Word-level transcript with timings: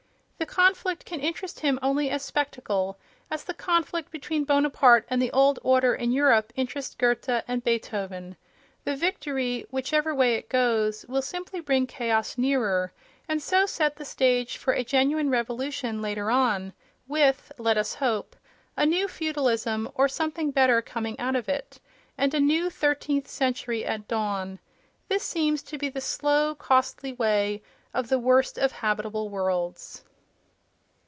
The 0.41 0.55
conflict 0.57 1.05
can 1.05 1.19
interest 1.19 1.59
him 1.59 1.77
only 1.83 2.09
as 2.09 2.25
spectacle, 2.25 2.97
as 3.29 3.43
the 3.43 3.53
conflict 3.53 4.09
between 4.09 4.43
Bonaparte 4.43 5.05
and 5.07 5.21
the 5.21 5.31
old 5.31 5.59
order 5.61 5.93
in 5.93 6.11
Europe 6.11 6.51
interested 6.55 6.97
Goethe 6.97 7.43
and 7.47 7.63
Beethoven. 7.63 8.35
The 8.83 8.95
victory, 8.95 9.67
whichever 9.69 10.15
way 10.15 10.33
it 10.33 10.49
goes, 10.49 11.05
will 11.07 11.21
simply 11.21 11.59
bring 11.59 11.85
chaos 11.85 12.39
nearer, 12.39 12.91
and 13.29 13.39
so 13.41 13.67
set 13.67 13.95
the 13.95 14.03
stage 14.03 14.57
for 14.57 14.73
a 14.73 14.83
genuine 14.83 15.29
revolution 15.29 16.01
later 16.01 16.31
on, 16.31 16.73
with 17.07 17.51
(let 17.59 17.77
us 17.77 17.93
hope) 17.93 18.35
a 18.75 18.85
new 18.85 19.07
feudalism 19.07 19.91
or 19.93 20.07
something 20.07 20.49
better 20.49 20.81
coming 20.81 21.17
out 21.19 21.35
of 21.35 21.47
it, 21.49 21.79
and 22.17 22.33
a 22.33 22.39
new 22.39 22.67
Thirteenth 22.71 23.27
Century 23.27 23.85
at 23.85 24.07
dawn. 24.07 24.57
This 25.07 25.21
seems 25.23 25.61
to 25.61 25.77
be 25.77 25.87
the 25.89 26.01
slow, 26.01 26.55
costly 26.55 27.13
way 27.13 27.61
of 27.93 28.09
the 28.09 28.19
worst 28.19 28.57
of 28.57 28.71
habitable 28.71 29.29
worlds. 29.29 30.03